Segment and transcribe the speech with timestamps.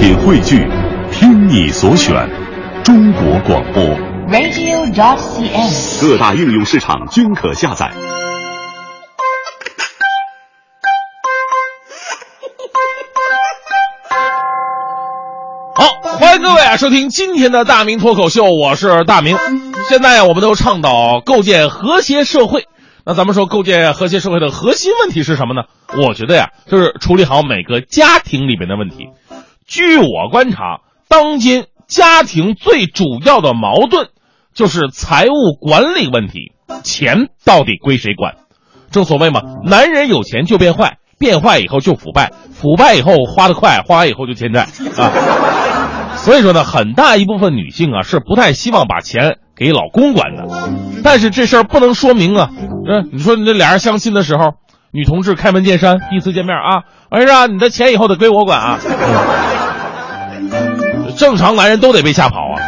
[0.00, 0.66] 品汇聚，
[1.12, 2.26] 听你所选，
[2.82, 3.84] 中国广播。
[4.30, 6.00] radio.dot.cn，。
[6.00, 7.92] 各大应用市场均可下载。
[15.74, 15.84] 好，
[16.16, 19.36] 欢迎各位啊，收听今天的大明脱口秀，我是大明。
[19.90, 22.64] 现在我们都倡导构建和谐社会，
[23.04, 25.64] 那咱们说构建和谐社会的核心问题是什么呢？
[26.02, 29.10] 我觉得呀，就是处理好每个家庭里面的问题。
[29.70, 34.08] 据我观察，当今家庭最主要的矛盾
[34.52, 36.52] 就是财务管理问题，
[36.82, 38.34] 钱到底归谁管？
[38.90, 44.66] 正所谓嘛，男人有钱就变坏，变坏以后就腐败，腐败以后花得快，花完以后就欠债
[44.96, 46.16] 啊。
[46.16, 50.48] 所以说呢，很大一部分女性啊是不太希望把钱给老公管的，
[51.04, 52.50] 但是这事儿不能说明啊，
[52.88, 54.54] 嗯，你说你这俩人相亲的时候，
[54.90, 58.80] 女同志开门见山，第一次见面啊，儿子，你的钱以后得归我管啊。
[61.20, 62.62] 正常男人都得被吓跑啊。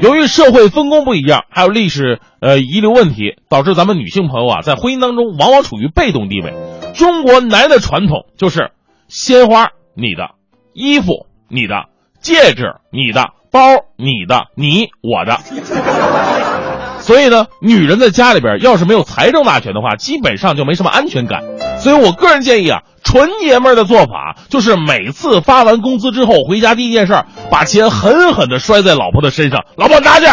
[0.00, 6.54] 由于社会分工不一样，还有历史呃遗留问题，导致咱们女性朋友啊在婚姻当中往往处于被动地位。
[6.94, 8.70] 中国男的传统就是
[9.08, 10.30] 鲜花你的，
[10.72, 11.86] 衣服你的，
[12.20, 13.60] 戒指你的，包
[13.96, 15.40] 你的，你我的。
[17.02, 21.42] 所以呢，女人在家里边要是没有财政大权的话，基本上就没什么安全感。
[21.86, 30.26] 所以我个人建议啊，纯爷们儿的做法就是每次发完工资之后回家第一件事，把钱狠狠地摔在老婆的身上，老婆拿去，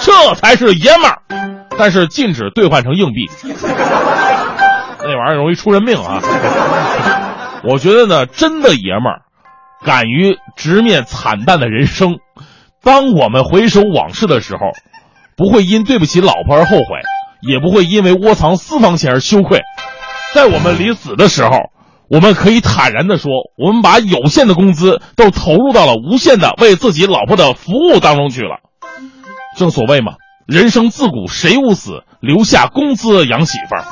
[0.00, 1.22] 这才是爷们儿。
[1.78, 6.20] 但是禁止兑换成硬币，那玩意儿容易出人命啊。
[7.62, 9.22] 我觉得呢，真的爷们儿，
[9.86, 12.18] 敢于直面惨淡的人生。
[12.82, 14.60] 当我们回首往事的时候，
[15.34, 16.84] 不会因对不起老婆而后悔，
[17.40, 19.62] 也不会因为窝藏私房钱而羞愧。
[20.34, 21.70] 在我们临死的时候，
[22.10, 28.58] 我们可以坦然地说，我们把有限的工资都投入到了无限的为自己老婆的服务当中去了。
[29.56, 30.14] 正所谓嘛，
[30.46, 33.84] 人生自古谁无死，留下工资养媳妇儿。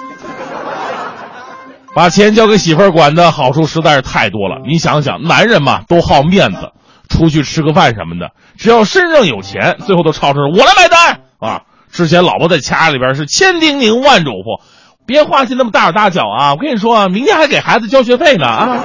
[1.94, 4.56] 把钱交给媳妇儿管的好处实在是太多了。
[4.66, 6.72] 你想想，男人嘛都好面子，
[7.08, 11.62] 出去吃个饭什么的，只要身上有钱，最后都吵着我来买单啊。
[11.92, 14.62] 之前老婆在家里边是千叮咛万嘱咐，
[15.06, 16.52] 别花钱那么大手大脚啊！
[16.52, 18.84] 我跟你说啊，明天还给孩子交学费呢啊。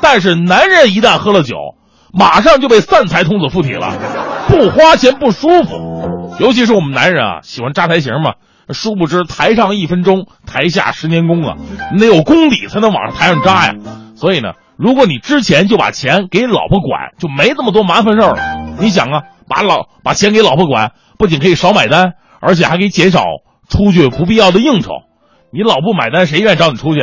[0.00, 1.56] 但是男人一旦喝了酒，
[2.12, 3.92] 马上就被散财童子附体了，
[4.48, 6.36] 不花钱不舒服。
[6.38, 8.34] 尤其是我们男人啊，喜欢扎台型嘛。
[8.70, 11.56] 殊不知台上一分钟，台下十年功啊！
[11.92, 13.74] 你得有功底才能往上台上扎呀。
[14.16, 18.42] 所以呢，如果你之前就把钱给老婆管，就没这么多麻烦事儿了。
[18.78, 23.22] 你想啊，把老把钱给老婆管，不仅可以少买单，而且还可以减少
[23.68, 24.92] 出去不必要的应酬。
[25.54, 27.00] 你老不买单，谁愿意找你出去？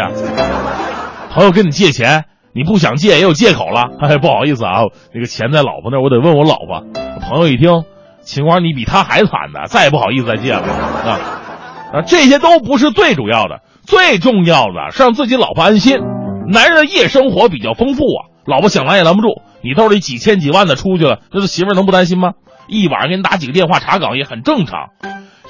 [1.31, 3.87] 朋友跟你借钱，你不想借也有借口了。
[4.01, 4.81] 哎，不好意思啊，
[5.13, 6.83] 那个钱在老婆那儿，我得问我老婆。
[7.21, 7.85] 朋友一听，
[8.23, 11.19] 秦光你比他还惨呢，再也不好意思再借了啊。
[11.93, 15.99] 啊，这些都不是最主要的，最重要的是让自己老婆安心。
[16.49, 19.29] 男人的夜生活比较丰富啊，老婆想拦也拦不住。
[19.63, 22.33] 你兜里几千几万的出去了，那这媳妇能不担心吗？
[22.67, 24.89] 一晚上给你打几个电话查岗也很正常。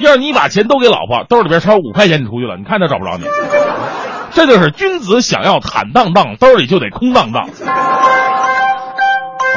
[0.05, 3.25] 要你把钱都给老婆，兜里边揣五块钱你出去了，你看他找不着你。
[4.31, 7.49] 这就是君子想要坦荡荡，兜里就得空荡荡。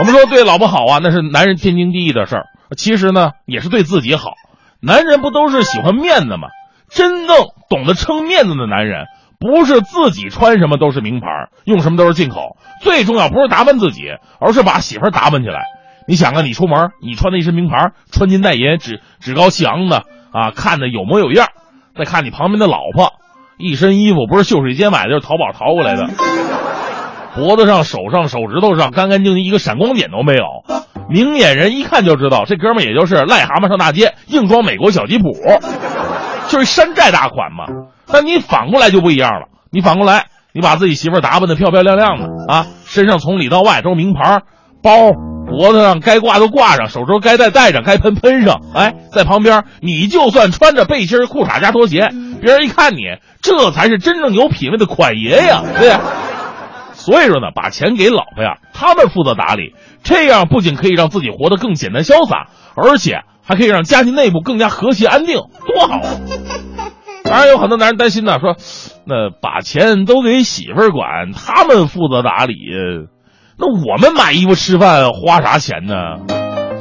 [0.00, 2.46] 我们说对老婆好啊，那是男人天经地义的事儿。
[2.76, 4.32] 其实呢，也是对自己好。
[4.80, 6.48] 男人不都是喜欢面子吗？
[6.90, 7.36] 真正
[7.70, 9.06] 懂得撑面子的男人，
[9.38, 11.26] 不是自己穿什么都是名牌，
[11.64, 12.56] 用什么都是进口。
[12.82, 14.02] 最重要不是打扮自己，
[14.40, 15.62] 而是把媳妇打扮起来。
[16.06, 20.04] 你想啊，你出门，你穿的一身名牌，穿金戴银，趾趾高气昂的
[20.34, 21.46] 啊，看着有模有样。
[21.96, 23.12] 再看你旁边的老婆，
[23.56, 26.08] 一身衣服不是秀水街买的，就是淘宝淘过来的，
[27.36, 30.42] 脖子上、手上、手指头上干干净净，一个闪光点都没有。
[31.08, 35.30] 明眼人一看就知道，这哥们也就是癞蛤蟆上大街，硬装美国小吉普，
[36.48, 37.66] 就是山寨大款嘛。
[38.06, 44.40] 但你反过来就不一样了，你反过来，你把自己媳妇打扮的漂漂亮亮的啊，身上从里到外都是名牌
[44.82, 45.12] 包，
[45.56, 48.60] 脖子上该挂都挂上，手镯该戴戴上，该喷喷上。
[48.74, 52.10] 哎，在旁边，你就算穿着背心、裤衩加拖鞋，
[52.40, 53.02] 别人一看你，
[53.40, 56.00] 这才是真正有品位的款爷呀，对呀。
[56.92, 66.10] 所以说呢，把钱给老婆呀，他们负责打理，这样不仅可以让自己活得更简单潇洒，而且还可以让家庭内部更加和谐安定，多好啊！
[67.24, 68.56] 当然，有很多男人担心呢，说，
[69.06, 72.54] 那把钱都给媳妇儿管，他们负责打理，
[73.56, 75.94] 那我们买衣服吃饭花啥钱呢？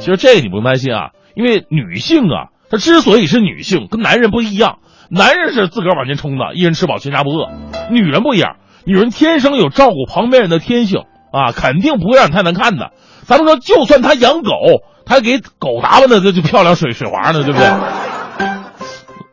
[0.00, 4.78] 其实这个你不用担心啊，因为女性啊，她之所以是女性，跟男人不一样，
[5.08, 7.48] 男人是自个儿往前冲的，一人吃饱全家不饿，
[7.90, 8.56] 女人不一样。
[8.84, 12.90] 女人天生有照顾旁边人的天性啊，肯定不会让你太难看的。
[13.22, 14.50] 咱们说，就算她养狗，
[15.06, 17.66] 她给狗打扮的这就漂亮水水滑呢，对不对？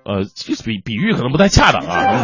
[0.03, 2.21] 呃，其实比比喻可能不太恰当啊。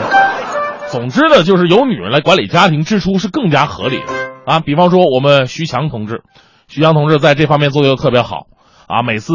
[0.89, 4.05] 总之呢，就是由女人来管理家庭支出是更加合理的
[4.47, 4.59] 啊。
[4.61, 6.23] 比方说，我们徐强同志，
[6.67, 8.47] 徐强同志在这方面做的特别好
[8.87, 9.03] 啊。
[9.03, 9.33] 每次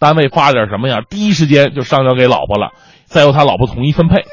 [0.00, 2.70] 单位发点什么呀，第一时间就上交给老婆了，
[3.04, 4.24] 再由他老婆统一分配。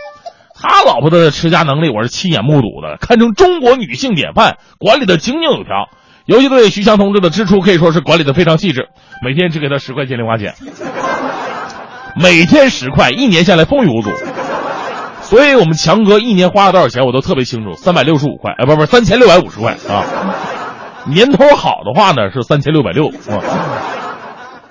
[0.56, 5.90] 他老婆的持家能力，我是亲眼目睹的，堪称中国女性典范，管理的井井有条。
[6.26, 8.90] 尤其对徐强同志的支出，可以说是管理的非常细致，
[9.26, 10.54] 每天只给他十块钱零花钱，
[12.16, 14.12] 每天十块，一年下来风雨无阻。
[15.32, 20.04] 所以我们强哥一年花了多少钱，我都特别清楚，三百六十五块，哎，不不，三千六百五十块啊。
[21.06, 23.10] 年头好的话呢，是三千六百六。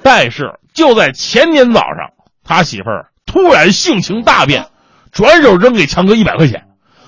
[0.03, 2.11] 但是就在前年早上，
[2.45, 4.67] 他媳妇儿突然性情大变。
[5.12, 6.67] 转手扔给强哥一百块钱，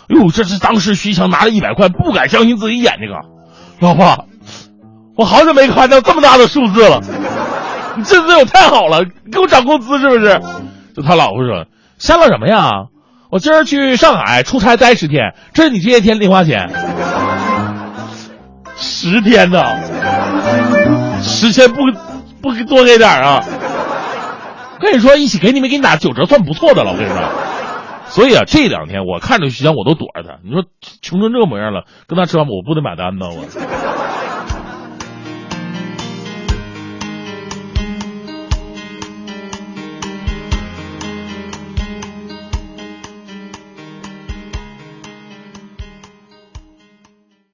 [0.09, 3.21] 哟，这是当时徐强拿了一百块，不敢相信自己眼睛啊！
[3.81, 4.25] 老婆，
[5.15, 7.01] 我好久没看到这么大的数字了，
[7.99, 10.41] 你这对我太好了，给我涨工资是不是？
[10.97, 11.67] 就他老婆说
[12.01, 12.87] ：“瞎唠什么呀？
[13.33, 16.69] 我今儿去上海出差待十天，这是你这些天零花钱，
[18.77, 19.65] 十天呢，
[21.23, 21.81] 十天不
[22.43, 23.43] 不给多给点啊？
[24.79, 27.23] 跟你说一起给你们给你打九折算不错的了，我跟你说。”
[28.13, 30.37] 所以啊，这两天我看着徐翔，我都躲着他。
[30.45, 30.65] 你说
[31.01, 33.29] 穷成这模样了，跟他吃饭，我不得买单呢？
[33.31, 33.47] 我。